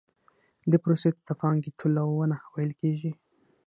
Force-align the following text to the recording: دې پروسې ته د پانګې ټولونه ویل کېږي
دې 0.69 0.77
پروسې 0.83 1.09
ته 1.15 1.19
د 1.27 1.29
پانګې 1.39 1.71
ټولونه 1.79 2.35
ویل 2.53 2.71
کېږي 2.81 3.11